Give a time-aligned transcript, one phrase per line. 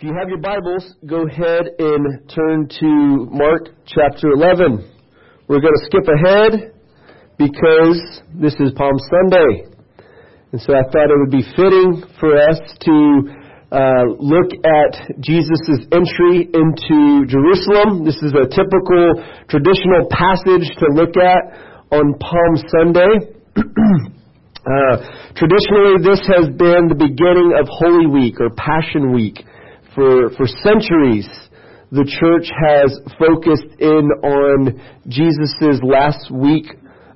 [0.00, 4.80] If you have your Bibles, go ahead and turn to Mark chapter 11.
[5.46, 6.72] We're going to skip ahead
[7.36, 8.00] because
[8.32, 9.68] this is Palm Sunday.
[10.52, 12.96] And so I thought it would be fitting for us to
[13.76, 18.00] uh, look at Jesus' entry into Jerusalem.
[18.00, 19.20] This is a typical
[19.52, 23.36] traditional passage to look at on Palm Sunday.
[24.64, 24.96] uh,
[25.36, 29.44] traditionally, this has been the beginning of Holy Week or Passion Week
[29.94, 31.28] for, for centuries,
[31.90, 36.66] the church has focused in on Jesus' last week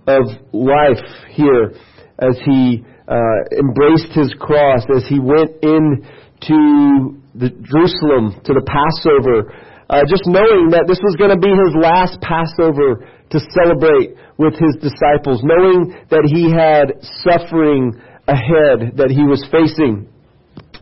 [0.06, 1.72] of life here
[2.18, 9.52] as he uh, embraced his cross, as he went into the Jerusalem to the Passover,
[9.90, 14.54] uh, just knowing that this was going to be his last Passover to celebrate with
[14.54, 17.94] his disciples, knowing that he had suffering
[18.26, 20.08] ahead that he was facing.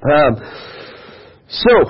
[0.00, 0.41] Um,
[1.52, 1.84] so,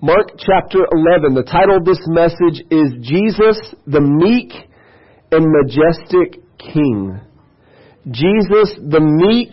[0.00, 3.58] Mark chapter 11, the title of this message is Jesus,
[3.90, 4.54] the meek
[5.34, 7.18] and majestic King.
[8.06, 9.50] Jesus, the meek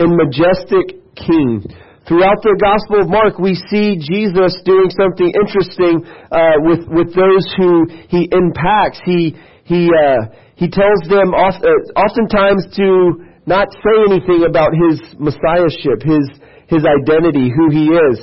[0.00, 1.60] and majestic King.
[2.08, 6.00] Throughout the Gospel of Mark, we see Jesus doing something interesting
[6.32, 9.04] uh, with with those who he impacts.
[9.04, 9.36] He
[9.68, 16.02] he uh, he tells them oft, uh, oftentimes to not say anything about his messiahship,
[16.02, 16.26] his
[16.72, 18.18] his identity, who he is.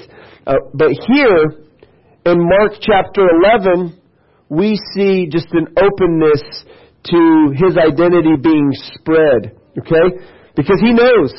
[0.45, 1.69] Uh, but here,
[2.25, 4.01] in Mark chapter 11,
[4.49, 6.41] we see just an openness
[7.05, 9.53] to his identity being spread.
[9.77, 10.25] Okay?
[10.55, 11.31] Because he knows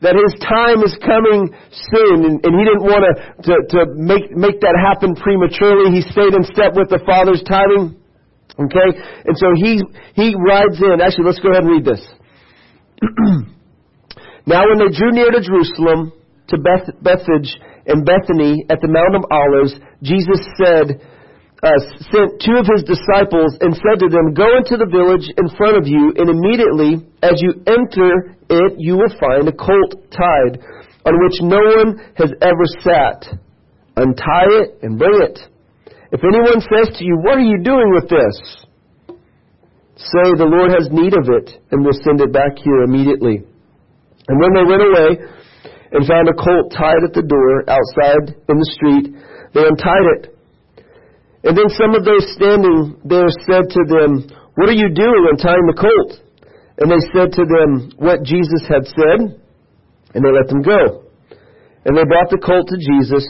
[0.00, 1.52] that his time is coming
[1.94, 3.06] soon, and, and he didn't want
[3.46, 5.94] to, to make, make that happen prematurely.
[5.94, 7.94] He stayed in step with the Father's timing.
[8.58, 8.88] Okay?
[9.24, 9.78] And so he,
[10.18, 10.98] he rides in.
[10.98, 12.02] Actually, let's go ahead and read this.
[14.46, 16.12] now when they drew near to Jerusalem,
[16.52, 17.56] to Beth, Bethphage
[17.88, 21.00] and Bethany at the Mount of Olives, Jesus said,
[21.62, 21.78] uh,
[22.10, 25.78] sent two of his disciples and said to them, Go into the village in front
[25.78, 30.58] of you, and immediately as you enter it, you will find a colt tied,
[31.06, 33.38] on which no one has ever sat.
[33.94, 35.38] Untie it and bring it.
[36.10, 38.36] If anyone says to you, What are you doing with this?
[39.94, 43.46] Say, The Lord has need of it, and will send it back here immediately.
[44.26, 45.41] And when they went away,
[45.92, 49.12] and found a colt tied at the door outside in the street.
[49.52, 50.22] They untied it.
[51.44, 54.24] And then some of those standing there said to them,
[54.56, 56.22] What are you doing untying the colt?
[56.80, 59.36] And they said to them what Jesus had said,
[60.16, 61.04] and they let them go.
[61.84, 63.26] And they brought the colt to Jesus,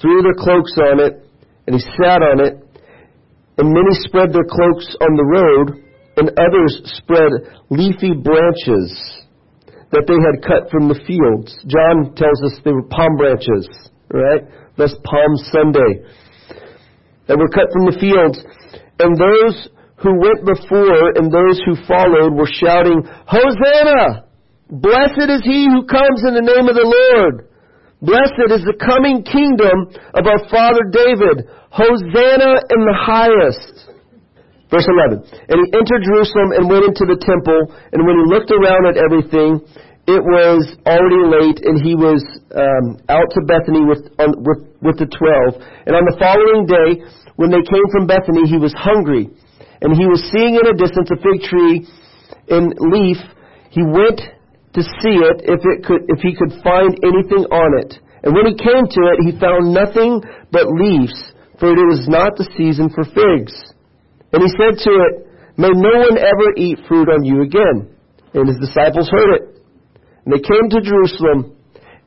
[0.00, 1.20] threw their cloaks on it,
[1.66, 2.54] and he sat on it.
[3.58, 5.66] And many spread their cloaks on the road,
[6.16, 7.30] and others spread
[7.70, 9.13] leafy branches
[9.94, 11.54] that they had cut from the fields.
[11.70, 13.70] John tells us they were palm branches,
[14.10, 14.42] right?
[14.74, 16.02] Thus Palm Sunday.
[17.30, 18.42] That were cut from the fields.
[18.98, 19.70] And those
[20.02, 24.26] who went before and those who followed were shouting, Hosanna!
[24.68, 27.46] Blessed is he who comes in the name of the Lord.
[28.02, 31.46] Blessed is the coming kingdom of our father David.
[31.70, 33.93] Hosanna in the highest.
[34.74, 35.22] Verse 11.
[35.54, 38.98] And he entered Jerusalem and went into the temple, and when he looked around at
[38.98, 39.62] everything,
[40.10, 42.18] it was already late, and he was
[42.50, 45.62] um, out to Bethany with, on, with, with the twelve.
[45.86, 47.06] And on the following day,
[47.38, 49.30] when they came from Bethany, he was hungry.
[49.78, 51.86] And he was seeing in a distance a fig tree
[52.50, 53.22] in leaf.
[53.70, 54.18] He went
[54.74, 57.94] to see it if, it could, if he could find anything on it.
[58.26, 60.18] And when he came to it, he found nothing
[60.50, 61.14] but leaves,
[61.62, 63.54] for it was not the season for figs.
[64.34, 65.14] And he said to it,
[65.54, 67.86] May no one ever eat fruit on you again.
[68.34, 69.62] And his disciples heard it.
[70.26, 71.54] And they came to Jerusalem,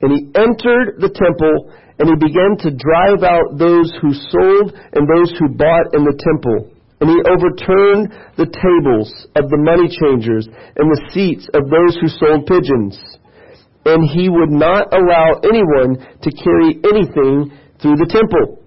[0.03, 5.07] and he entered the temple, and he began to drive out those who sold and
[5.07, 6.75] those who bought in the temple.
[6.99, 9.07] And he overturned the tables
[9.39, 12.99] of the money changers and the seats of those who sold pigeons.
[13.87, 18.66] And he would not allow anyone to carry anything through the temple.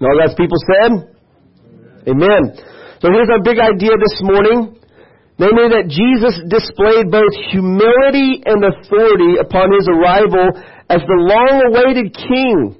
[0.00, 0.90] And all God's people said,
[2.08, 2.56] Amen.
[3.04, 4.80] So here's our big idea this morning.
[5.36, 10.52] Namely that Jesus displayed both humility and authority upon his arrival
[10.88, 12.76] as the long awaited king.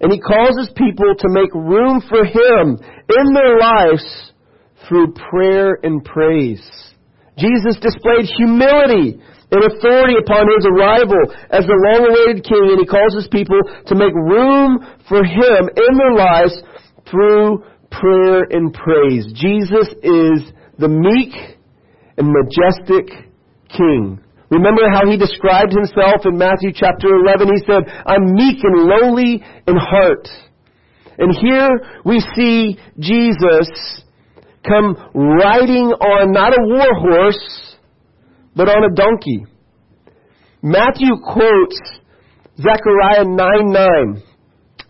[0.00, 4.32] And he calls his people to make room for him in their lives
[4.88, 6.64] through prayer and praise.
[7.36, 9.20] Jesus displayed humility
[9.52, 11.22] and authority upon his arrival
[11.52, 15.68] as the long awaited king, and he calls his people to make room for him
[15.68, 16.56] in their lives
[17.04, 17.62] through
[17.92, 19.28] prayer and praise.
[19.36, 21.36] Jesus is the meek
[22.16, 23.28] and majestic
[23.68, 24.18] king.
[24.50, 27.48] Remember how he described himself in Matthew chapter 11?
[27.48, 30.28] He said, I'm meek and lowly in heart.
[31.18, 31.70] And here
[32.04, 33.68] we see Jesus
[34.66, 37.76] come riding on not a war horse,
[38.54, 39.46] but on a donkey.
[40.62, 41.80] Matthew quotes
[42.56, 44.22] Zechariah 9 9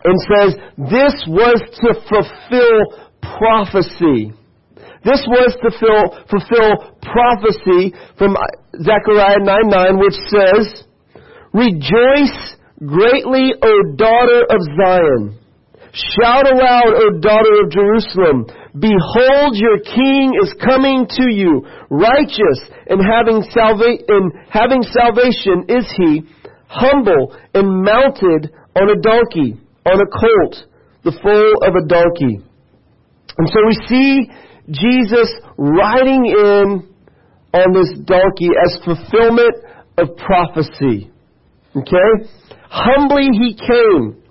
[0.05, 4.33] and says, This was to fulfill prophecy.
[5.03, 8.41] This was to fill, fulfill prophecy from uh,
[8.81, 10.83] Zechariah 9 9, which says,
[11.53, 15.39] Rejoice greatly, O daughter of Zion.
[15.93, 18.47] Shout aloud, O daughter of Jerusalem.
[18.73, 21.67] Behold, your king is coming to you.
[21.91, 22.59] Righteous
[22.89, 26.23] and having, salva- and having salvation is he,
[26.65, 30.65] humble and mounted on a donkey, on a colt,
[31.03, 32.41] the foal of a donkey.
[33.37, 34.31] And so we see
[34.71, 36.89] Jesus riding in
[37.53, 39.55] on this donkey as fulfillment
[39.99, 41.11] of prophecy.
[41.75, 42.29] Okay?
[42.67, 44.22] Humbly he came.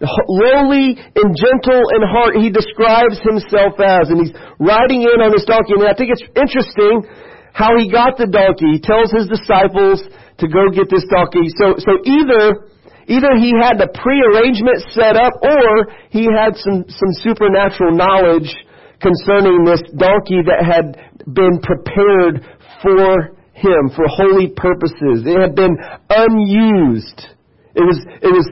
[0.00, 5.42] Lowly and gentle in heart, he describes himself as, and he's riding in on this
[5.42, 5.74] donkey.
[5.74, 7.02] And I think it's interesting
[7.50, 8.78] how he got the donkey.
[8.78, 9.98] He tells his disciples
[10.38, 11.50] to go get this donkey.
[11.58, 12.70] So, so either,
[13.10, 18.54] either he had the prearrangement set up, or he had some, some supernatural knowledge
[19.02, 20.94] concerning this donkey that had
[21.26, 22.46] been prepared
[22.82, 25.26] for him for holy purposes.
[25.26, 25.74] It had been
[26.06, 27.34] unused.
[27.74, 28.46] It was, it was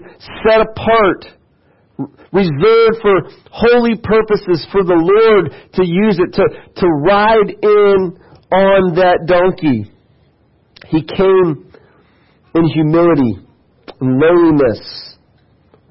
[0.45, 1.27] set apart,
[2.33, 3.15] reserved for
[3.51, 6.45] holy purposes for the Lord to use it, to,
[6.81, 8.19] to ride in
[8.53, 9.91] on that donkey.
[10.89, 11.73] He came
[12.55, 13.47] in humility
[14.01, 15.17] lowliness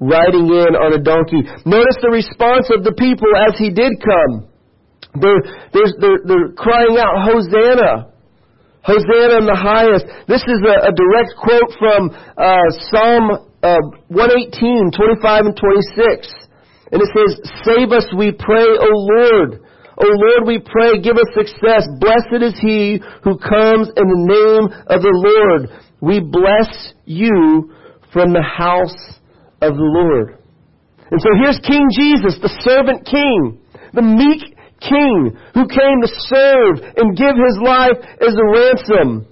[0.00, 1.40] riding in on a donkey.
[1.64, 4.48] Notice the response of the people as he did come.
[5.16, 5.42] They're,
[5.72, 8.12] they're, they're, they're crying out, Hosanna!
[8.86, 10.06] Hosanna in the highest.
[10.30, 13.82] This is a, a direct quote from uh, Psalm uh,
[14.14, 16.46] 118, 25 and 26.
[16.94, 17.30] And it says,
[17.66, 19.58] Save us, we pray, O Lord.
[19.98, 21.82] O Lord, we pray, give us success.
[21.98, 25.82] Blessed is he who comes in the name of the Lord.
[26.00, 27.74] We bless you
[28.12, 29.18] from the house
[29.62, 30.38] of the Lord.
[31.10, 33.58] And so here's King Jesus, the servant king,
[33.94, 39.26] the meek king who came to serve and give his life as a ransom,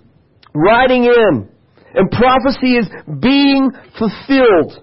[0.55, 1.49] riding in.
[1.95, 2.89] And prophecy is
[3.21, 4.83] being fulfilled.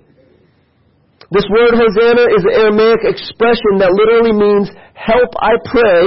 [1.31, 6.04] This word Hosanna is an Aramaic expression that literally means help I pray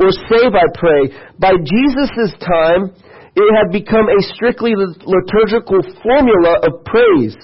[0.00, 1.12] or save I pray.
[1.38, 2.92] By Jesus' time,
[3.36, 7.36] it had become a strictly liturgical formula of praise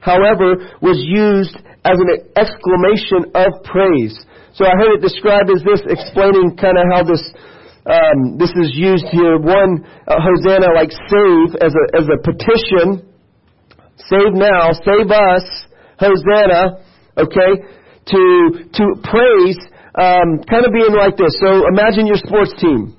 [0.00, 4.16] however, was used as an exclamation of praise.
[4.52, 7.22] So I heard it described as this, explaining kind of how this
[7.86, 9.38] um, this is used here.
[9.38, 13.08] One, uh, Hosanna, like save as a as a petition,
[14.10, 15.46] save now, save us,
[15.98, 16.84] Hosanna.
[17.16, 17.52] Okay,
[18.06, 18.22] to
[18.74, 19.58] to praise,
[19.96, 21.32] um, kind of being like this.
[21.40, 22.96] So imagine your sports team,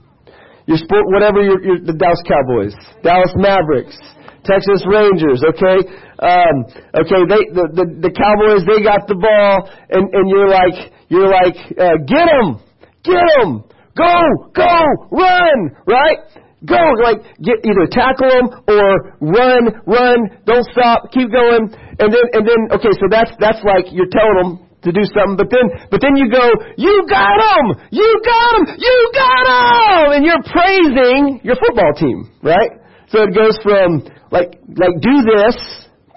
[0.66, 3.98] your sport, whatever your, your the Dallas Cowboys, Dallas Mavericks.
[4.44, 5.86] Texas Rangers, okay?
[6.18, 6.56] Um,
[6.98, 10.78] okay, they, the, the, the Cowboys, they got the ball, and, and you're like,
[11.10, 12.62] you're like, uh, get them!
[13.06, 13.66] Get them!
[13.94, 14.16] Go!
[14.54, 14.76] Go!
[15.14, 15.58] Run!
[15.86, 16.20] Right?
[16.66, 16.82] Go!
[17.02, 21.70] Like, get, either tackle them or run, run, don't stop, keep going.
[22.02, 25.38] And then, and then, okay, so that's, that's like you're telling them to do something,
[25.38, 27.86] but then, but then you go, you got them!
[27.94, 28.78] You got them!
[28.78, 30.06] You got them!
[30.18, 32.82] And you're praising your football team, right?
[33.10, 35.58] So it goes from like, like do this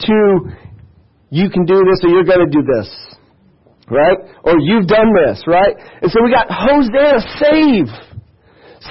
[0.07, 0.17] to
[1.35, 2.89] you can do this or you're going to do this.
[3.91, 4.17] Right?
[4.45, 5.77] Or you've done this, right?
[6.01, 7.91] And so we got Hosanna, save.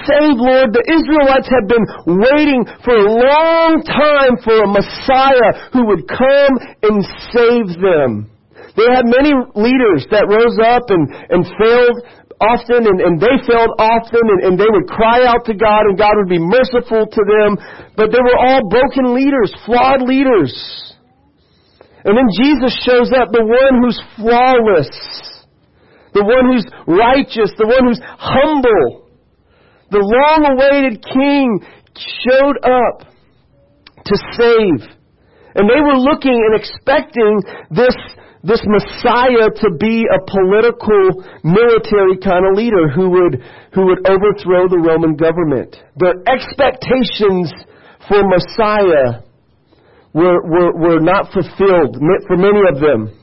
[0.04, 0.70] Save, Lord.
[0.76, 1.86] The Israelites have been
[2.20, 6.54] waiting for a long time for a Messiah who would come
[6.84, 7.00] and
[7.32, 8.30] save them.
[8.76, 11.96] They had many leaders that rose up and, and failed
[12.40, 15.98] often and, and they failed often and, and they would cry out to God and
[15.98, 17.58] God would be merciful to them.
[17.96, 20.52] But they were all broken leaders, flawed leaders.
[22.04, 24.92] And then Jesus shows up, the one who's flawless,
[26.12, 29.08] the one who's righteous, the one who's humble.
[29.90, 31.64] The long awaited king
[31.96, 33.08] showed up
[34.04, 34.90] to save.
[35.54, 37.94] And they were looking and expecting this,
[38.44, 43.40] this Messiah to be a political, military kind of leader who would,
[43.72, 45.80] who would overthrow the Roman government.
[45.96, 47.48] Their expectations
[48.04, 49.24] for Messiah
[50.12, 51.96] were, were, were not fulfilled
[52.28, 53.16] for many of them.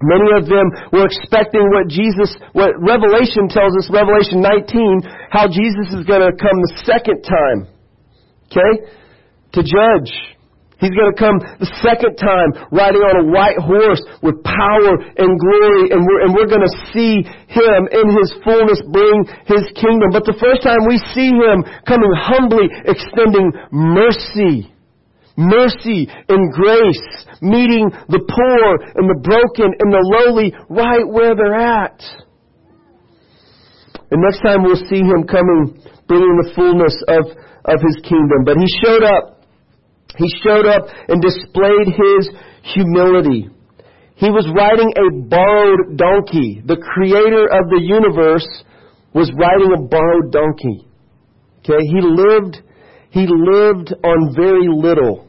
[0.00, 5.00] Many of them were expecting what Jesus, what Revelation tells us, Revelation 19,
[5.32, 7.66] how Jesus is going to come the second time.
[8.46, 8.94] Okay?
[9.58, 10.37] To judge.
[10.78, 15.30] He's going to come the second time riding on a white horse with power and
[15.34, 20.14] glory and we're, and we're going to see Him in His fullness bring His kingdom.
[20.14, 24.70] But the first time we see Him coming humbly extending mercy
[25.38, 27.06] mercy and grace,
[27.40, 28.66] meeting the poor
[28.98, 32.02] and the broken and the lowly right where they're at.
[34.10, 37.22] And next time we'll see him coming, bringing the fullness of,
[37.70, 38.42] of his kingdom.
[38.44, 39.37] But he showed up.
[40.18, 42.28] He showed up and displayed his
[42.74, 43.48] humility.
[44.16, 46.60] He was riding a borrowed donkey.
[46.66, 48.46] The creator of the universe
[49.14, 50.90] was riding a borrowed donkey.
[51.62, 52.58] Okay, he lived,
[53.10, 55.28] he lived on very little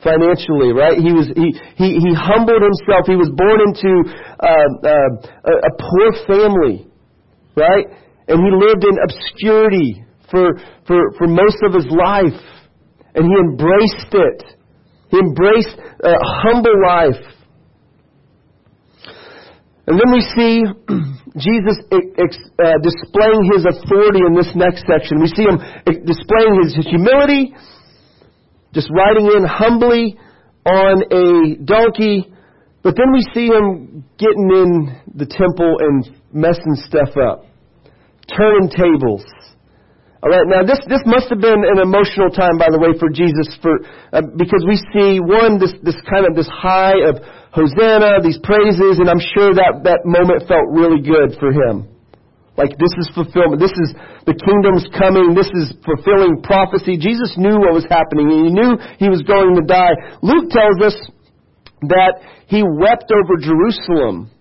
[0.00, 0.96] financially, right?
[0.96, 3.04] He was he he, he humbled himself.
[3.04, 3.92] He was born into
[4.40, 6.88] uh, uh, a, poor family,
[7.56, 7.84] right?
[8.28, 10.56] And he lived in obscurity for
[10.86, 12.40] for for most of his life,
[13.16, 14.44] and he embraced it.
[15.10, 17.24] He embraced a humble life.
[19.88, 20.62] And then we see
[21.38, 25.20] Jesus uh, displaying his authority in this next section.
[25.20, 25.58] We see him
[26.04, 27.54] displaying his humility
[28.76, 30.18] just riding in humbly
[30.66, 32.30] on a donkey.
[32.82, 37.46] But then we see him getting in the temple and messing stuff up,
[38.36, 39.24] turning tables.
[40.26, 43.06] All right, now this this must have been an emotional time, by the way, for
[43.06, 43.78] Jesus, for
[44.10, 47.22] uh, because we see one this this kind of this high of
[47.54, 51.86] Hosanna, these praises, and I'm sure that that moment felt really good for him.
[52.58, 53.62] Like this is fulfillment.
[53.62, 53.94] This is
[54.26, 55.30] the kingdom's coming.
[55.38, 56.98] This is fulfilling prophecy.
[56.98, 58.26] Jesus knew what was happening.
[58.26, 59.94] And he knew he was going to die.
[60.26, 60.96] Luke tells us
[61.86, 62.18] that
[62.50, 64.34] he wept over Jerusalem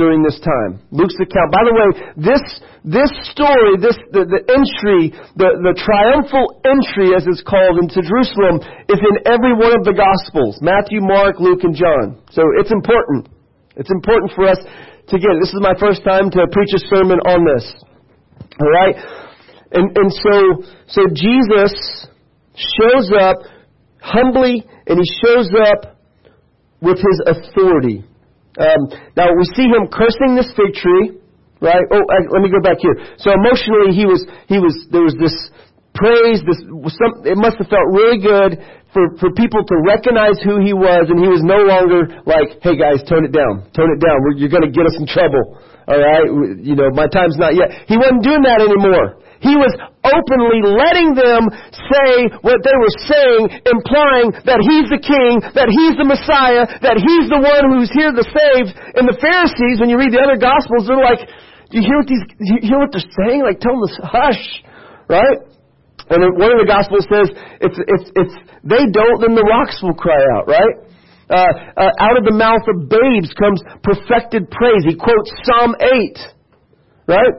[0.00, 0.80] during this time.
[0.88, 1.52] Luke's account.
[1.52, 2.40] By the way, this
[2.80, 8.64] this story, this the, the entry, the, the triumphal entry as it's called into Jerusalem
[8.88, 10.56] is in every one of the gospels.
[10.64, 12.24] Matthew, Mark, Luke, and John.
[12.32, 13.28] So it's important.
[13.76, 15.38] It's important for us to get it.
[15.44, 17.68] This is my first time to preach a sermon on this.
[18.56, 18.96] All right?
[19.72, 20.34] And, and so,
[20.88, 22.08] so Jesus
[22.56, 23.36] shows up
[24.00, 26.00] humbly and he shows up
[26.80, 28.04] with his authority.
[28.58, 31.20] Um, now we see him cursing this fig tree,
[31.62, 31.84] right?
[31.92, 32.98] Oh, I, let me go back here.
[33.22, 35.34] So emotionally, he was he was there was this
[35.94, 36.42] praise.
[36.42, 38.58] This some, it must have felt really good
[38.90, 42.74] for, for people to recognize who he was, and he was no longer like, hey
[42.74, 45.62] guys, tone it down, tone it down, We're, you're going to get us in trouble.
[45.86, 46.26] All right,
[46.58, 47.86] you know, my time's not yet.
[47.86, 49.18] He wasn't doing that anymore.
[49.40, 49.72] He was
[50.04, 55.96] openly letting them say what they were saying, implying that he's the king, that he's
[55.96, 58.68] the Messiah, that he's the one who's here to save.
[59.00, 61.24] And the Pharisees, when you read the other Gospels, they're like,
[61.72, 63.40] do you hear what these, do you hear what they're saying?
[63.40, 64.42] Like, tell them to hush,
[65.08, 65.40] right?
[66.12, 67.32] And one of the Gospels says,
[67.64, 68.28] if, if
[68.60, 70.84] they don't, then the rocks will cry out, right?
[71.30, 74.82] Uh, uh, out of the mouth of babes comes perfected praise.
[74.82, 77.34] He quotes Psalm 8, right?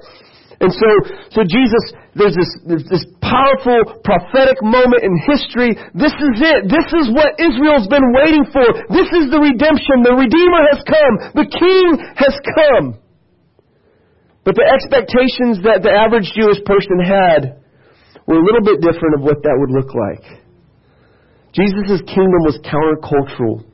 [0.62, 0.90] And so,
[1.34, 5.74] so Jesus, there's this, there's this powerful prophetic moment in history.
[5.98, 6.70] This is it.
[6.70, 8.70] This is what Israel's been waiting for.
[8.94, 10.06] This is the redemption.
[10.06, 11.16] The Redeemer has come.
[11.34, 13.02] The King has come.
[14.46, 17.58] But the expectations that the average Jewish person had
[18.30, 20.46] were a little bit different of what that would look like.
[21.58, 23.66] Jesus' kingdom was countercultural,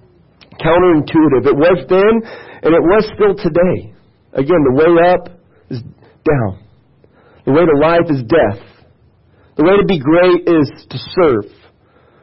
[0.56, 1.52] counterintuitive.
[1.52, 2.14] It was then,
[2.64, 3.92] and it was still today.
[4.32, 5.36] Again, the way up
[5.70, 5.84] is
[6.24, 6.67] down.
[7.48, 8.60] The way to life is death.
[9.56, 11.48] The way to be great is to serve.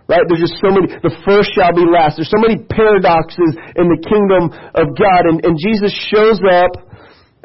[0.04, 0.20] Right?
[0.28, 2.20] There's just so many, the first shall be last.
[2.20, 5.22] There's so many paradoxes in the kingdom of God.
[5.32, 6.76] And, and Jesus shows up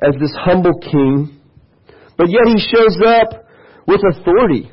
[0.04, 1.40] as this humble king,
[2.20, 3.48] but yet he shows up
[3.88, 4.68] with authority.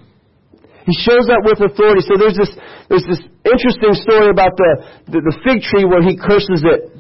[0.83, 2.03] He shows up with authority.
[2.03, 2.51] So there's this,
[2.91, 4.71] there's this interesting story about the,
[5.15, 6.91] the, the fig tree where he curses it.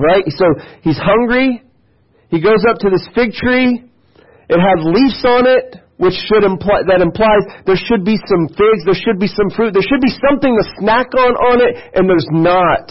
[0.00, 0.24] Right?
[0.32, 0.48] So
[0.80, 1.60] he's hungry.
[2.32, 3.92] He goes up to this fig tree.
[4.48, 8.82] It has leaves on it, which should imply, that implies there should be some figs,
[8.84, 12.08] there should be some fruit, there should be something to snack on on it, and
[12.10, 12.90] there's not.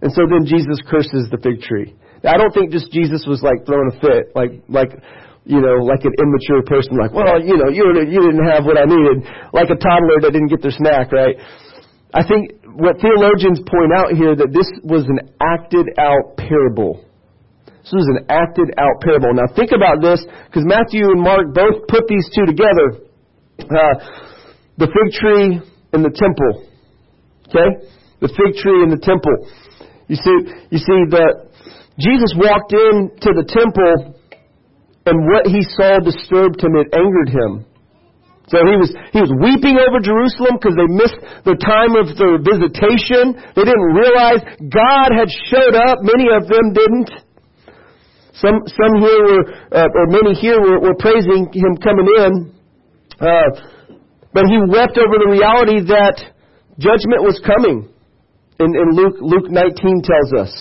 [0.00, 1.96] And so then Jesus curses the fig tree.
[2.24, 4.90] I don't think just Jesus was like throwing a fit, like like
[5.46, 8.74] you know, like an immature person, like, well, you know, you, you didn't have what
[8.74, 9.22] I needed,
[9.54, 11.38] like a toddler that didn't get their snack, right?
[12.12, 17.05] I think what theologians point out here that this was an acted out parable.
[17.86, 19.30] This was an acted out parable.
[19.30, 20.18] Now think about this,
[20.50, 23.06] because Matthew and Mark both put these two together.
[23.62, 23.94] Uh,
[24.74, 25.62] the fig tree
[25.94, 26.66] and the temple.
[27.46, 27.86] Okay?
[28.18, 29.38] The fig tree and the temple.
[30.10, 30.36] You see,
[30.74, 31.46] you see that
[32.02, 34.18] Jesus walked into the temple
[35.06, 37.70] and what he saw disturbed him, it angered him.
[38.50, 42.42] So he was, he was weeping over Jerusalem because they missed the time of their
[42.42, 43.38] visitation.
[43.54, 46.02] They didn't realize God had showed up.
[46.02, 47.25] Many of them didn't.
[48.40, 52.32] Some, some here were, uh, or many here were, were praising him coming in.
[53.20, 53.50] Uh,
[54.32, 56.20] but he wept over the reality that
[56.78, 57.88] judgment was coming.
[58.58, 60.52] And, in Luke, Luke 19 tells us.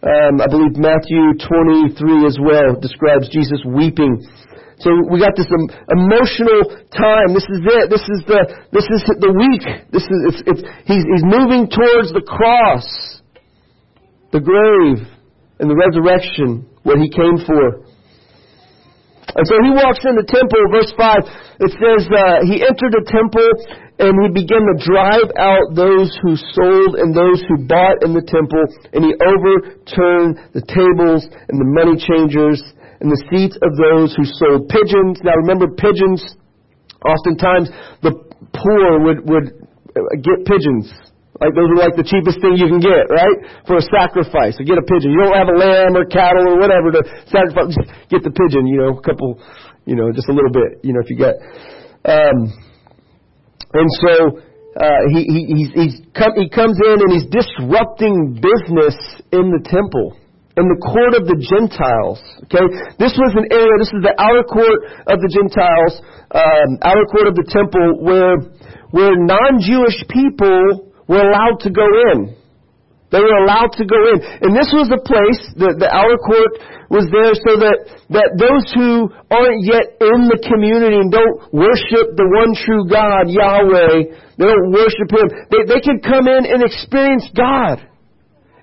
[0.00, 4.22] Um, I believe Matthew 23 as well describes Jesus weeping
[4.80, 6.62] so we got this emotional
[6.94, 7.34] time.
[7.34, 7.90] This is it.
[7.90, 8.40] This is the
[8.70, 9.64] this is the week.
[9.90, 12.86] This is it's, it's he's he's moving towards the cross,
[14.30, 15.02] the grave,
[15.58, 17.84] and the resurrection, what he came for.
[19.28, 20.58] And so he walks in the temple.
[20.72, 21.22] Verse five.
[21.60, 23.50] It says uh, he entered the temple
[23.98, 28.22] and he began to drive out those who sold and those who bought in the
[28.22, 28.62] temple,
[28.94, 32.62] and he overturned the tables and the money changers
[33.02, 35.18] and the seats of those who sold pigeons.
[35.26, 36.22] Now remember, pigeons,
[37.02, 38.14] oftentimes the
[38.54, 39.66] poor would, would
[40.22, 40.94] get pigeons.
[41.38, 43.38] Like those are like the cheapest thing you can get, right?
[43.62, 44.58] For a sacrifice.
[44.58, 45.14] So get a pigeon.
[45.14, 47.78] You don't have a lamb or cattle or whatever to sacrifice.
[47.78, 49.38] Just get the pigeon, you know, a couple,
[49.86, 51.38] you know, just a little bit, you know, if you get.
[52.02, 52.50] Um,
[53.70, 54.14] and so
[54.82, 58.98] uh, he, he, he's, he's come, he comes in and he's disrupting business
[59.30, 60.18] in the temple
[60.58, 62.18] in the court of the Gentiles.
[62.50, 62.66] Okay,
[62.98, 63.74] this was an area.
[63.78, 66.02] This is the outer court of the Gentiles,
[66.34, 68.42] um, outer court of the temple, where
[68.90, 72.36] where non-Jewish people were allowed to go in.
[73.08, 75.40] They were allowed to go in, and this was the place.
[75.56, 76.60] The, the outer court
[76.92, 77.78] was there so that
[78.12, 83.32] that those who aren't yet in the community and don't worship the one true God,
[83.32, 85.28] Yahweh, they don't worship Him.
[85.48, 87.80] They they can come in and experience God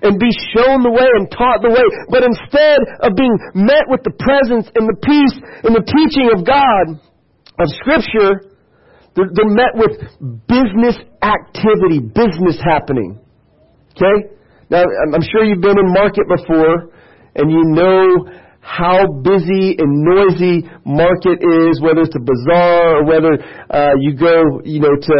[0.05, 1.87] and be shown the way and taught the way.
[2.13, 6.45] But instead of being met with the presence and the peace and the teaching of
[6.45, 7.01] God,
[7.57, 8.53] of Scripture,
[9.15, 9.95] they're, they're met with
[10.47, 13.19] business activity, business happening.
[13.95, 14.35] Okay?
[14.69, 16.91] Now, I'm sure you've been in market before,
[17.35, 18.27] and you know
[18.65, 23.37] how busy and noisy market is, whether it's a bazaar or whether
[23.69, 25.15] uh, you go, you know, to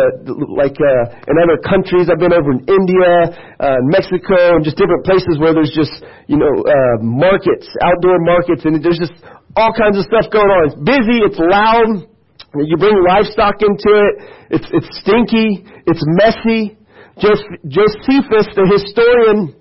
[0.50, 2.10] like uh, in other countries.
[2.10, 5.94] I've been over in India, uh, Mexico, and just different places where there's just,
[6.26, 9.14] you know, uh, markets, outdoor markets, and there's just
[9.56, 10.74] all kinds of stuff going on.
[10.74, 12.15] It's busy, it's loud.
[12.64, 14.16] You bring livestock into it.
[14.52, 15.66] It's it's stinky.
[15.88, 16.78] It's messy.
[17.20, 19.56] Josephus, the historian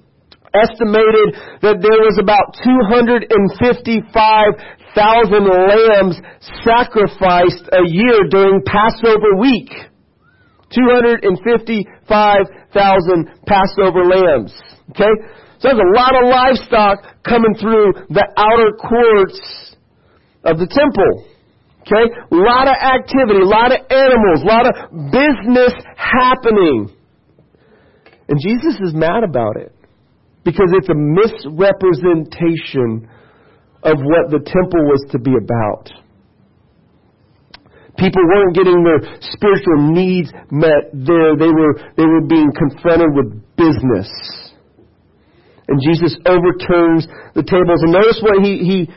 [0.54, 4.54] estimated that there was about 255,000
[5.42, 6.18] lambs
[6.62, 9.70] sacrificed a year during Passover week.
[10.70, 11.86] 255,000
[13.46, 14.54] Passover lambs.
[14.90, 15.14] Okay?
[15.58, 19.38] So there's a lot of livestock coming through the outer courts
[20.44, 21.33] of the temple.
[21.84, 22.08] Okay?
[22.32, 24.72] A lot of activity, a lot of animals, a lot of
[25.12, 26.88] business happening.
[28.28, 29.72] And Jesus is mad about it
[30.44, 33.06] because it's a misrepresentation
[33.84, 35.90] of what the temple was to be about.
[37.98, 41.36] People weren't getting their spiritual needs met there.
[41.36, 44.08] They were, they were being confronted with business.
[45.68, 47.82] And Jesus overturns the tables.
[47.82, 48.88] And notice what he, he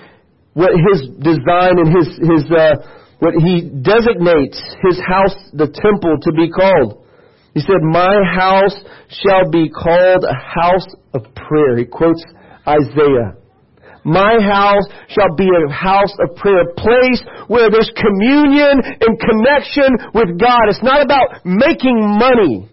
[0.58, 2.82] what his design and his, his, uh,
[3.22, 4.58] what he designates
[4.90, 7.06] his house, the temple, to be called.
[7.54, 8.74] He said, My house
[9.22, 11.78] shall be called a house of prayer.
[11.78, 12.26] He quotes
[12.66, 13.38] Isaiah.
[14.02, 19.94] My house shall be a house of prayer, a place where there's communion and connection
[20.18, 20.74] with God.
[20.74, 22.66] It's not about making money.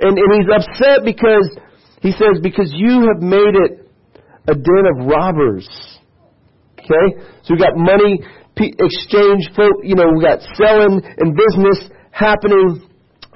[0.00, 1.48] And, and he's upset because,
[2.02, 3.88] he says, because you have made it
[4.48, 5.95] a den of robbers.
[6.86, 7.20] Okay?
[7.42, 8.22] So we got money
[8.56, 9.52] exchange,
[9.84, 12.86] you know, we got selling and business happening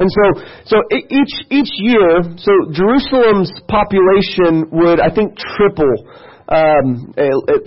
[0.01, 0.27] and so,
[0.65, 5.93] so each each year, so Jerusalem's population would, I think, triple,
[6.49, 7.13] um,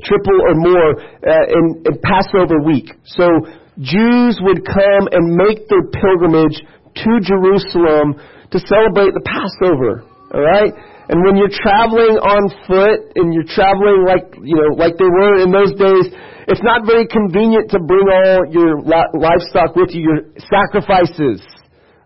[0.02, 0.90] triple or more
[1.22, 2.90] uh, in, in Passover week.
[3.06, 3.30] So
[3.78, 6.58] Jews would come and make their pilgrimage
[7.06, 8.18] to Jerusalem
[8.50, 10.02] to celebrate the Passover.
[10.34, 10.74] All right.
[11.14, 15.46] And when you're traveling on foot and you're traveling like, you know, like they were
[15.46, 16.10] in those days,
[16.50, 21.46] it's not very convenient to bring all your livestock with you, your sacrifices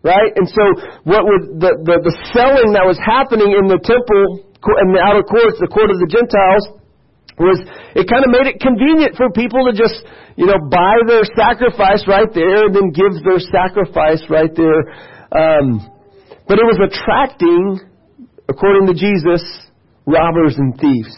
[0.05, 0.31] right?
[0.39, 0.63] And so
[1.03, 5.23] what would the, the, the selling that was happening in the temple in the outer
[5.23, 6.63] courts, the court of the Gentiles,
[7.37, 7.59] was
[7.93, 10.01] it kind of made it convenient for people to just,
[10.39, 14.81] you know, buy their sacrifice right there and then give their sacrifice right there.
[15.29, 15.85] Um,
[16.49, 17.83] but it was attracting,
[18.49, 19.43] according to Jesus,
[20.05, 21.15] robbers and thieves.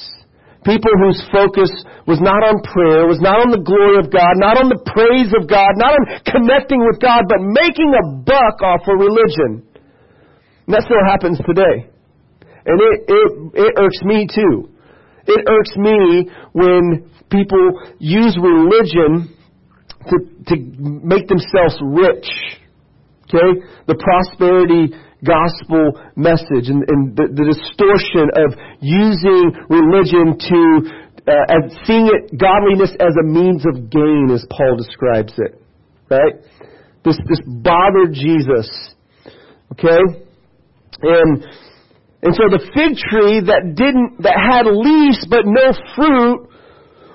[0.66, 1.72] People whose focus
[2.04, 5.32] was not on prayer, was not on the glory of God, not on the praise
[5.32, 9.64] of God, not on connecting with God, but making a buck off of religion.
[10.68, 11.88] And that still happens today.
[12.68, 14.70] And it, it, it irks me too.
[15.32, 19.32] It irks me when people use religion
[20.12, 20.16] to,
[20.48, 22.28] to make themselves rich.
[23.32, 23.64] Okay?
[23.88, 24.92] The prosperity
[25.24, 30.62] gospel message and, and the, the, distortion of using religion to
[31.28, 35.60] uh, as seeing it godliness as a means of gain as Paul describes it.
[36.10, 36.40] Right?
[37.04, 38.96] This this bothered Jesus.
[39.74, 40.00] Okay?
[41.04, 41.44] And
[42.24, 46.52] and so the fig tree that didn't, that had leaves but no fruit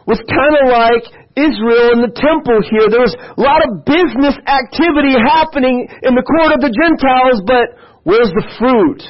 [0.09, 1.05] was kind of like
[1.37, 2.89] Israel in the temple here.
[2.89, 7.75] There was a lot of business activity happening in the court of the Gentiles, but
[8.05, 9.03] where's the fruit?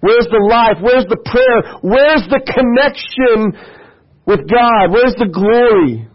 [0.00, 0.78] Where's the life?
[0.78, 1.80] Where's the prayer?
[1.82, 3.56] Where's the connection
[4.26, 4.92] with God?
[4.92, 6.06] Where's the glory?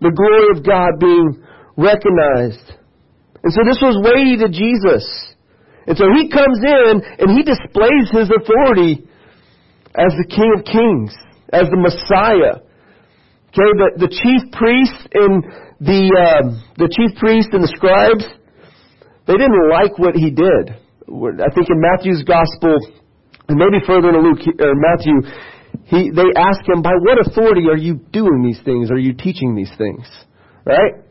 [0.00, 1.40] The glory of God being
[1.76, 2.76] recognized.
[3.44, 5.06] And so this was weighty to Jesus.
[5.86, 9.06] And so he comes in and he displays his authority
[9.94, 11.14] as the King of Kings,
[11.52, 12.60] as the Messiah.
[13.54, 15.44] Okay, the, the chief priests and
[15.80, 18.26] the uh, the chief priests and the scribes,
[19.26, 20.76] they didn't like what he did.
[21.08, 22.78] I think in Matthew's gospel,
[23.48, 25.22] and maybe further in Luke or Matthew,
[25.86, 28.90] he they ask him, "By what authority are you doing these things?
[28.90, 30.06] Are you teaching these things?"
[30.64, 31.06] Right?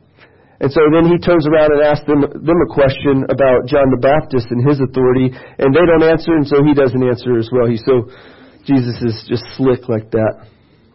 [0.60, 4.00] And so then he turns around and asks them, them a question about John the
[4.00, 7.68] Baptist and his authority, and they don't answer, and so he doesn't answer as well.
[7.68, 8.08] He's so,
[8.64, 10.48] Jesus is just slick like that.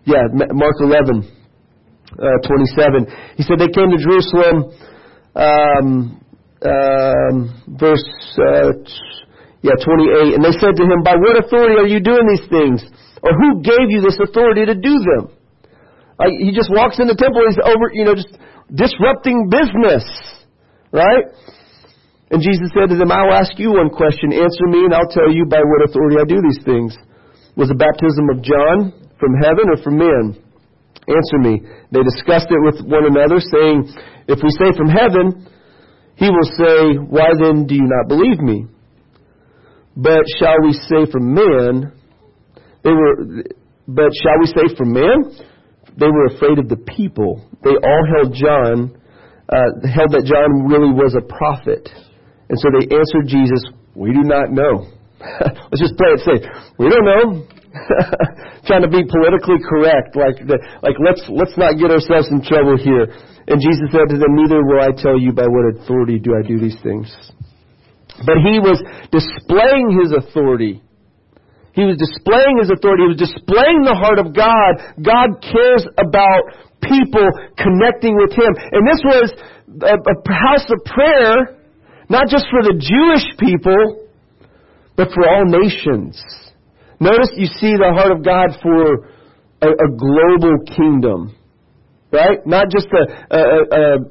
[0.08, 1.28] Yeah, Mark 11,
[2.16, 3.36] uh, 27.
[3.36, 4.72] He said they came to Jerusalem,
[5.36, 6.24] um,
[6.61, 8.05] um, verse,
[8.37, 8.73] uh,
[9.62, 12.85] yeah, 28, and they said to him, By what authority are you doing these things?
[13.23, 15.37] Or who gave you this authority to do them?
[16.40, 18.37] He just walks in the temple, he's over, you know, just
[18.68, 20.05] disrupting business.
[20.92, 21.33] Right?
[22.31, 24.31] And Jesus said to them, I'll ask you one question.
[24.31, 26.92] Answer me, and I'll tell you by what authority I do these things.
[27.57, 30.38] Was the baptism of John from heaven or from men?
[31.09, 31.59] Answer me.
[31.90, 33.90] They discussed it with one another, saying,
[34.29, 35.49] If we say from heaven,
[36.20, 38.66] he will say, Why then do you not believe me?
[39.96, 41.92] But shall we say from men?
[42.85, 43.44] They were,
[43.88, 45.16] but shall we say from men?
[45.98, 48.96] They were afraid of the people they all held John,
[49.48, 51.88] uh, held that John really was a prophet.
[52.48, 53.61] And so they answered Jesus,
[53.94, 54.88] We do not know.
[55.20, 56.44] Let's just play it safe.
[56.78, 57.46] We don't know.
[58.66, 62.74] Trying to be politically correct, like the, like let's let's not get ourselves in trouble
[62.74, 63.06] here.
[63.46, 66.42] And Jesus said to them, Neither will I tell you by what authority do I
[66.42, 67.06] do these things.
[68.26, 68.83] But he was
[69.14, 70.83] displaying his authority.
[71.72, 73.06] He was displaying his authority.
[73.06, 74.72] He was displaying the heart of God.
[74.98, 78.52] God cares about people connecting with Him.
[78.72, 79.26] And this was
[79.87, 81.56] a, a house of prayer,
[82.09, 84.09] not just for the Jewish people,
[84.96, 86.18] but for all nations.
[87.00, 89.08] Notice you see the heart of God for
[89.62, 91.34] a, a global kingdom
[92.12, 92.42] right?
[92.42, 93.42] Not just a, a,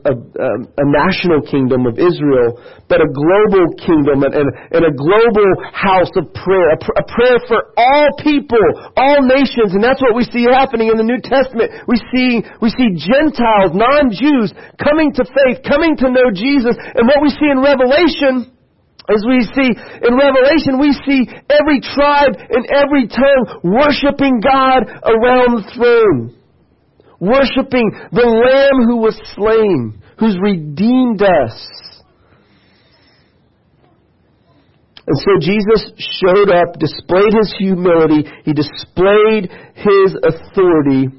[0.07, 2.55] a, national kingdom of Israel,
[2.87, 4.33] but a global kingdom and,
[4.71, 8.63] and, a global house of prayer, a, pr- a, prayer for all people,
[8.95, 11.71] all nations, and that's what we see happening in the New Testament.
[11.87, 17.19] We see, we see Gentiles, non-Jews, coming to faith, coming to know Jesus, and what
[17.21, 18.55] we see in Revelation
[19.09, 25.57] as we see in Revelation, we see every tribe and every tongue worshiping God around
[25.57, 26.39] the throne
[27.19, 31.55] worshiping the Lamb who was slain, who's redeemed us.
[35.07, 35.91] And so Jesus
[36.21, 41.09] showed up, displayed his humility, he displayed his authority.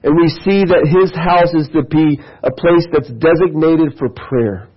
[0.00, 4.68] And we see that his house is to be a place that's designated for prayer.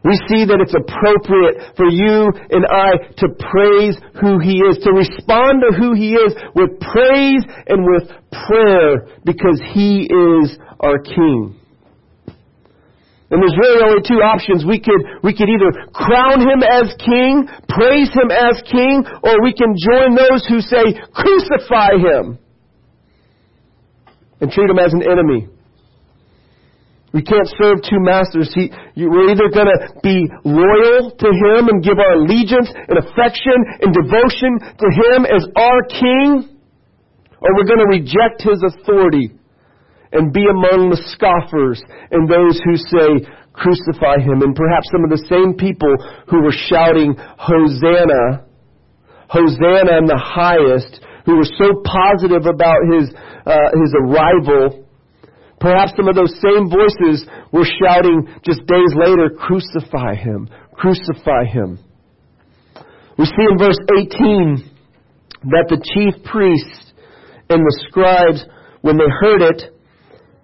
[0.00, 4.96] We see that it's appropriate for you and I to praise who He is, to
[4.96, 11.60] respond to who He is with praise and with prayer because He is our King.
[13.30, 14.64] And there's really only two options.
[14.64, 19.52] We could, we could either crown Him as King, praise Him as King, or we
[19.52, 22.40] can join those who say, crucify Him,
[24.40, 25.46] and treat Him as an enemy.
[27.12, 28.54] We can't serve two masters.
[28.54, 32.98] He, you, we're either going to be loyal to Him and give our allegiance and
[33.02, 36.54] affection and devotion to Him as our King,
[37.42, 39.34] or we're going to reject His authority
[40.12, 44.42] and be among the scoffers and those who say, crucify Him.
[44.42, 45.90] And perhaps some of the same people
[46.30, 48.46] who were shouting, Hosanna,
[49.28, 53.10] Hosanna in the highest, who were so positive about His,
[53.46, 54.86] uh, His arrival,
[55.60, 60.48] Perhaps some of those same voices were shouting just days later, Crucify him!
[60.72, 61.78] Crucify him!
[63.18, 64.70] We see in verse 18
[65.52, 66.92] that the chief priests
[67.50, 68.44] and the scribes,
[68.80, 69.76] when they heard it,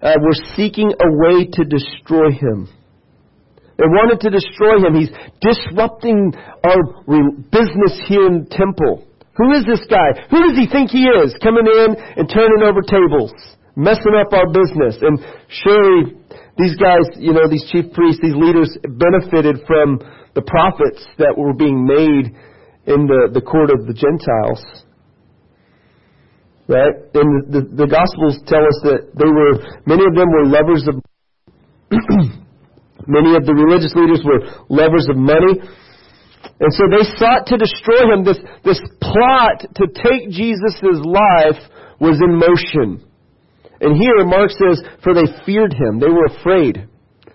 [0.03, 2.69] uh, were seeking a way to destroy him.
[3.79, 5.01] They wanted to destroy him.
[5.01, 6.33] He's disrupting
[6.65, 6.81] our
[7.49, 9.09] business here in the temple.
[9.37, 10.29] Who is this guy?
[10.29, 11.37] Who does he think he is?
[11.43, 13.33] Coming in and turning over tables
[13.77, 14.97] messing up our business.
[15.05, 16.17] And surely
[16.57, 20.01] these guys, you know, these chief priests, these leaders benefited from
[20.35, 22.33] the profits that were being made
[22.89, 24.65] in the, the court of the Gentiles.
[26.67, 26.97] Right?
[27.15, 29.55] And the, the, the Gospels tell us that they were,
[29.87, 30.97] many of them were lovers of,
[33.07, 34.41] many of the religious leaders were
[34.73, 35.61] lovers of money.
[36.59, 38.25] And so they sought to destroy him.
[38.25, 41.61] This, this plot to take Jesus' life
[42.01, 43.05] was in motion.
[43.81, 46.01] And here Mark says, for they feared him.
[46.01, 46.89] They were afraid.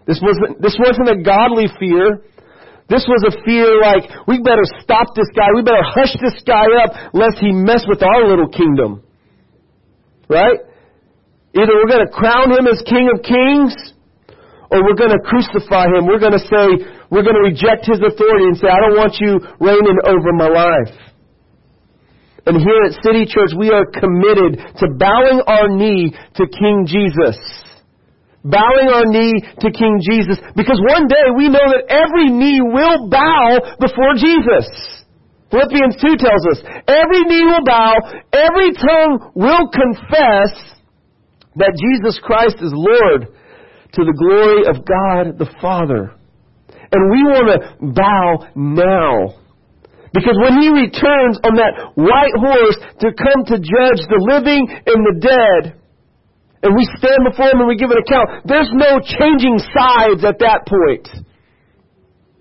[0.08, 2.26] This wasn't, this wasn't a godly fear.
[2.90, 5.48] This was a fear like, we better stop this guy.
[5.56, 9.04] We better hush this guy up lest he mess with our little kingdom.
[10.28, 10.60] Right?
[11.56, 13.76] Either we're going to crown him as King of Kings
[14.72, 16.08] or we're going to crucify him.
[16.08, 16.66] We're going to say,
[17.12, 20.48] we're going to reject his authority and say, I don't want you reigning over my
[20.48, 20.96] life.
[22.46, 27.38] And here at City Church, we are committed to bowing our knee to King Jesus.
[28.44, 30.42] Bowing our knee to King Jesus.
[30.56, 34.66] Because one day we know that every knee will bow before Jesus.
[35.52, 37.94] Philippians 2 tells us, every knee will bow,
[38.34, 40.58] every tongue will confess
[41.56, 43.28] that Jesus Christ is Lord
[43.94, 46.16] to the glory of God the Father.
[46.92, 49.41] And we want to bow now.
[50.12, 55.00] Because when he returns on that white horse to come to judge the living and
[55.08, 55.80] the dead,
[56.64, 60.38] and we stand before him and we give an account, there's no changing sides at
[60.44, 61.08] that point.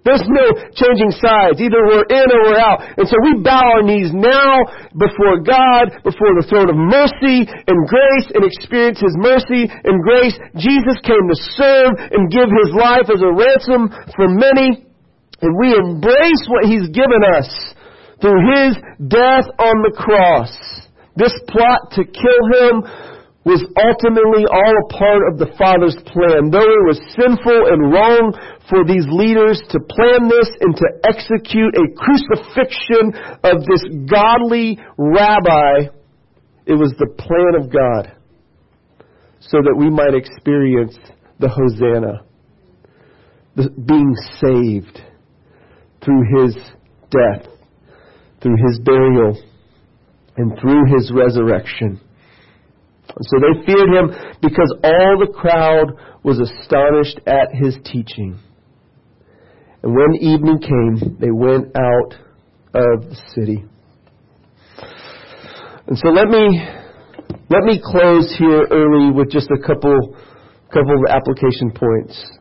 [0.01, 1.61] There's no changing sides.
[1.61, 2.81] Either we're in or we're out.
[2.97, 4.65] And so we bow our knees now
[4.97, 10.37] before God, before the throne of mercy and grace and experience His mercy and grace.
[10.57, 14.90] Jesus came to serve and give His life as a ransom for many.
[15.43, 17.49] And we embrace what He's given us
[18.21, 18.77] through His
[19.09, 20.53] death on the cross.
[21.17, 22.85] This plot to kill Him
[23.45, 26.53] was ultimately all a part of the Father's plan.
[26.53, 28.37] Though it was sinful and wrong
[28.69, 35.89] for these leaders to plan this and to execute a crucifixion of this godly rabbi,
[36.67, 38.13] it was the plan of God
[39.41, 40.97] so that we might experience
[41.39, 42.23] the Hosanna,
[43.57, 45.01] the being saved
[46.05, 46.55] through his
[47.11, 47.47] death,
[48.43, 49.43] through his burial,
[50.37, 52.01] and through his resurrection.
[53.21, 54.11] So they feared him
[54.41, 58.39] because all the crowd was astonished at his teaching.
[59.83, 62.15] And when evening came, they went out
[62.75, 63.65] of the city.
[65.87, 66.65] And so let me
[67.49, 70.17] let me close here early with just a couple
[70.73, 72.40] couple of application points.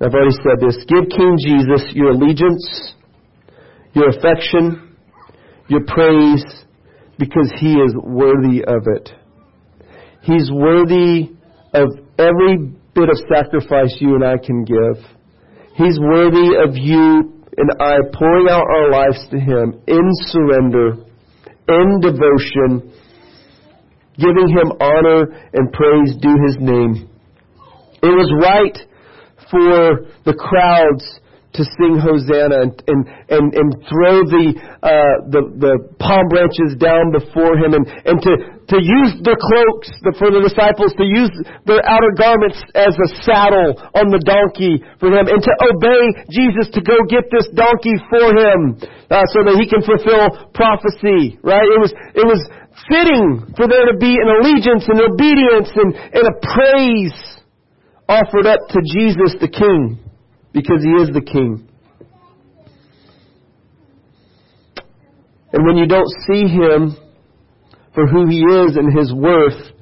[0.00, 0.76] I've already said this.
[0.88, 2.94] Give King Jesus your allegiance,
[3.94, 4.96] your affection,
[5.68, 6.44] your praise,
[7.18, 9.10] because he is worthy of it.
[10.22, 11.30] He's worthy
[11.72, 15.04] of every bit of sacrifice you and I can give.
[15.76, 20.96] He's worthy of you and I pouring out our lives to Him in surrender,
[21.68, 22.92] in devotion,
[24.16, 27.08] giving Him honor and praise due His name.
[28.02, 28.78] It was right
[29.54, 31.06] for the crowds
[31.54, 37.14] to sing Hosanna and, and, and, and throw the, uh, the, the palm branches down
[37.14, 38.32] before him and, and to,
[38.74, 39.86] to use their cloaks
[40.18, 41.30] for the disciples, to use
[41.62, 46.74] their outer garments as a saddle on the donkey for him and to obey Jesus
[46.74, 48.74] to go get this donkey for him
[49.14, 51.70] uh, so that he can fulfill prophecy, right?
[51.70, 52.42] It was, it was
[52.90, 57.34] fitting for there to be an allegiance and obedience and, and a praise
[58.08, 59.98] offered up to Jesus the King
[60.52, 61.68] because he is the King.
[65.52, 66.96] And when you don't see him
[67.94, 69.72] for who he is and his worth,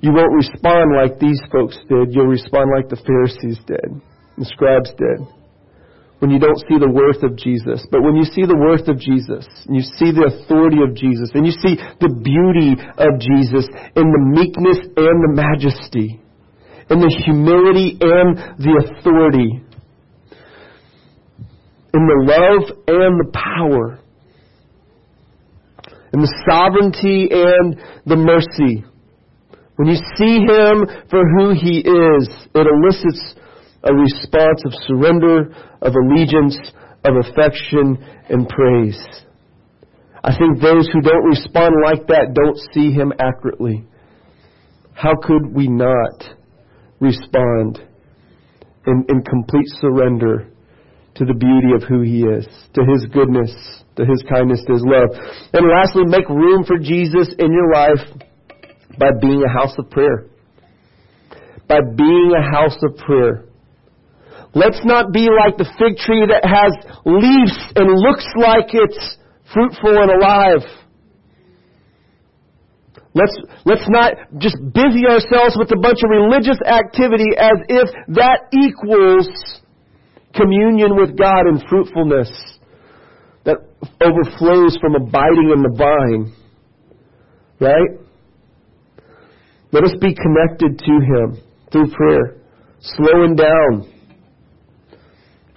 [0.00, 2.14] You won't respond like these folks did.
[2.14, 4.00] You'll respond like the Pharisees did,
[4.38, 5.26] the scribes did.
[6.20, 7.86] When you don't see the worth of Jesus.
[7.90, 11.30] But when you see the worth of Jesus, and you see the authority of Jesus,
[11.34, 16.18] and you see the beauty of Jesus in the meekness and the majesty,
[16.90, 19.62] in the humility and the authority,
[21.94, 23.98] in the love and the power,
[26.12, 28.84] in the sovereignty and the mercy,
[29.76, 33.34] when you see him for who he is, it elicits
[33.84, 36.58] a response of surrender, of allegiance,
[37.04, 37.96] of affection,
[38.28, 38.98] and praise.
[40.24, 43.84] I think those who don't respond like that don't see him accurately.
[44.94, 46.37] How could we not
[47.00, 47.80] respond
[48.86, 50.48] in, in complete surrender
[51.14, 53.50] to the beauty of who he is, to his goodness,
[53.96, 55.10] to his kindness, to his love?
[55.52, 58.04] And lastly, make room for Jesus in your life
[58.98, 60.26] by being a house of prayer.
[61.68, 63.44] By being a house of prayer.
[64.54, 66.72] Let's not be like the fig tree that has
[67.04, 69.18] leaves and looks like it's
[69.52, 70.64] fruitful and alive.
[73.18, 78.46] Let's, let's not just busy ourselves with a bunch of religious activity as if that
[78.54, 79.26] equals
[80.34, 82.30] communion with God and fruitfulness
[83.44, 83.56] that
[84.00, 86.32] overflows from abiding in the vine.
[87.58, 87.98] Right?
[89.72, 92.36] Let us be connected to Him through prayer,
[92.80, 93.97] slowing down.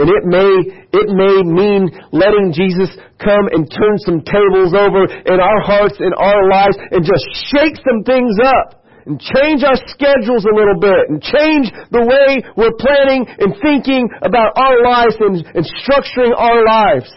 [0.02, 0.50] And it may,
[0.98, 2.90] it may mean letting Jesus
[3.22, 7.22] come and turn some tables over in our hearts, in our lives, and just
[7.54, 8.82] shake some things up.
[9.06, 11.10] And change our schedules a little bit.
[11.10, 16.66] And change the way we're planning and thinking about our lives and, and structuring our
[16.66, 17.10] lives.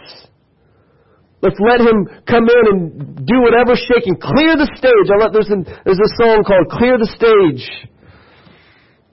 [1.41, 4.17] Let's let him come in and do whatever shaking.
[4.21, 5.09] Clear the stage.
[5.09, 7.65] I let, there's, an, there's a song called Clear the Stage.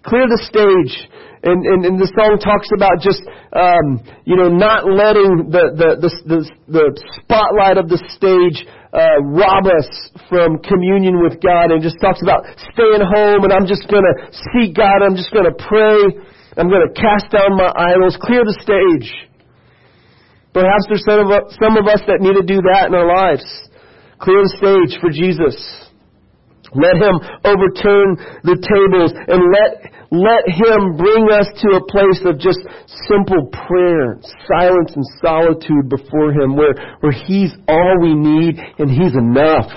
[0.04, 1.08] Clear the stage.
[1.42, 3.18] And, and, and the song talks about just,
[3.50, 6.86] um, you know, not letting the, the, the, the, the
[7.18, 8.62] spotlight of the stage
[8.94, 9.90] uh, rob us
[10.30, 14.14] from communion with God and just talks about staying home and I'm just going to
[14.54, 15.02] seek God.
[15.02, 16.22] I'm just going to pray.
[16.54, 18.14] I'm going to cast down my idols.
[18.22, 19.10] Clear the stage.
[20.54, 23.08] Perhaps there's some of, us, some of us that need to do that in our
[23.08, 23.42] lives.
[24.20, 25.56] Clear the stage for Jesus.
[26.76, 32.38] Let Him overturn the tables and let, let Him bring us to a place of
[32.38, 32.60] just
[33.08, 39.14] simple prayer, silence and solitude before Him where, where He's all we need and He's
[39.14, 39.72] enough.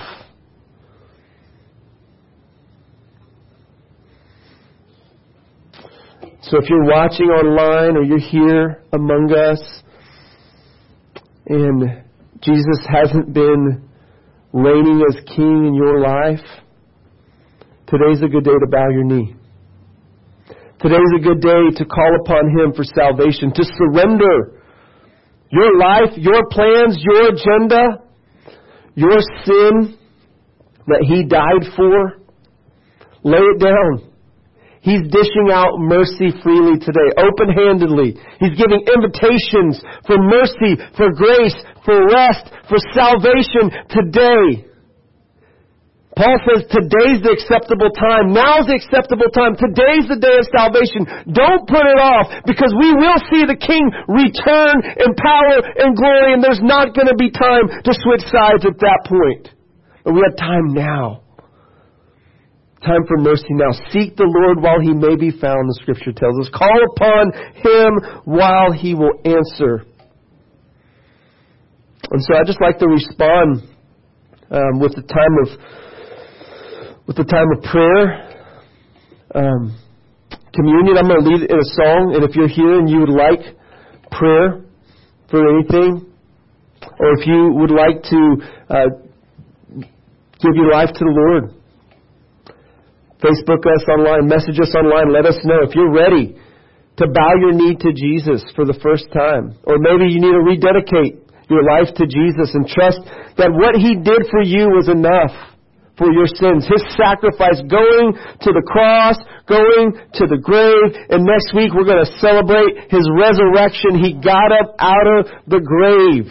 [6.41, 9.81] So if you're watching online or you're here among us,
[11.47, 12.03] and
[12.41, 13.89] Jesus hasn't been
[14.51, 16.45] reigning as king in your life,
[17.87, 19.35] today's a good day to bow your knee.
[20.81, 24.59] Today's a good day to call upon Him for salvation, to surrender
[25.49, 28.03] your life, your plans, your agenda,
[28.93, 29.97] your sin
[30.87, 32.19] that He died for.
[33.23, 34.11] Lay it down.
[34.81, 38.19] He's dishing out mercy freely today, open-handedly.
[38.39, 44.67] He's giving invitations for mercy, for grace, for rest, for salvation today.
[46.15, 48.31] Paul says today's the acceptable time.
[48.31, 49.59] Now's the acceptable time.
[49.59, 51.27] Today's the day of salvation.
[51.27, 56.31] Don't put it off because we will see the King return in power and glory
[56.31, 59.51] and there's not going to be time to switch sides at that point.
[60.07, 61.25] But we have time now.
[62.79, 63.75] Time for mercy now.
[63.91, 66.47] Seek the Lord while he may be found, the scripture tells us.
[66.53, 69.83] Call upon him while he will answer.
[72.07, 73.67] And so I just like to respond
[74.51, 75.47] um, with the time of
[77.07, 78.33] with the time of prayer.
[79.33, 79.77] Um,
[80.53, 83.13] communion, I'm going to lead in a song, and if you're here and you would
[83.13, 83.41] like
[84.11, 84.65] prayer
[85.29, 86.09] for anything,
[86.99, 88.21] or if you would like to
[88.69, 88.89] uh,
[90.41, 91.43] give your life to the Lord,
[93.21, 96.37] Facebook us online, message us online, let us know if you're ready
[96.97, 99.57] to bow your knee to Jesus for the first time.
[99.63, 103.01] Or maybe you need to rededicate your life to Jesus and trust
[103.37, 105.54] that what He did for you was enough
[105.97, 106.67] for your sins.
[106.67, 109.15] His sacrifice going to the cross,
[109.47, 113.99] going to the grave, and next week we're going to celebrate His resurrection.
[113.99, 116.27] He got up out of the grave.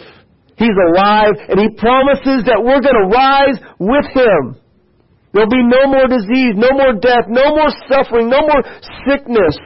[0.55, 4.61] He's alive, and He promises that we're going to rise with Him.
[5.33, 8.63] There'll be no more disease, no more death, no more suffering, no more
[9.03, 9.59] sickness.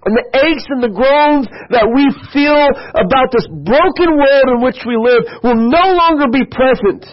[0.00, 2.64] And the aches and the groans that we feel
[2.96, 7.04] about this broken world in which we live will no longer be present.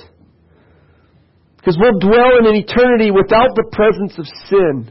[1.67, 4.89] Because we'll dwell in an eternity without the presence of sin,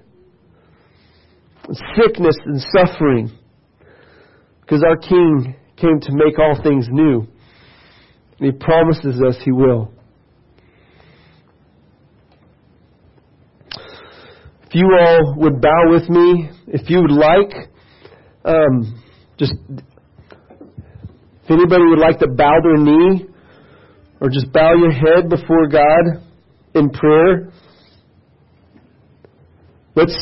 [1.67, 3.31] and sickness, and suffering.
[4.61, 7.27] Because our King came to make all things new.
[8.39, 9.91] And He promises us He will.
[14.67, 17.71] If you all would bow with me, if you would like,
[18.45, 19.03] um,
[19.39, 23.25] just if anybody would like to bow their knee
[24.21, 26.27] or just bow your head before God
[26.77, 27.51] in prayer,
[29.95, 30.15] let's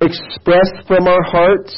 [0.00, 1.74] express from our hearts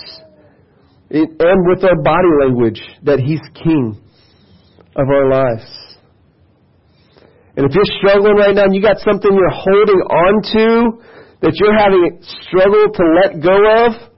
[1.10, 3.96] and with our body language that He's King
[4.96, 5.70] of our lives.
[7.56, 10.66] And if you're struggling right now and you got something you're holding on to
[11.42, 12.12] that you're having a
[12.42, 13.54] struggle to let go
[13.86, 14.10] of,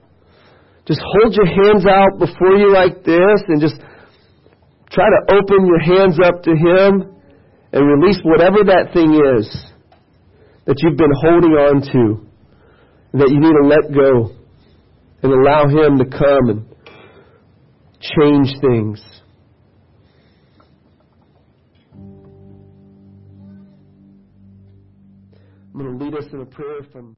[0.87, 3.75] just hold your hands out before you like this and just
[4.89, 7.13] try to open your hands up to Him
[7.73, 9.45] and release whatever that thing is
[10.67, 12.27] that you've been holding on to,
[13.13, 14.35] that you need to let go
[15.23, 16.65] and allow Him to come and
[18.01, 19.01] change things.
[25.73, 27.15] I'm going to lead us in a prayer from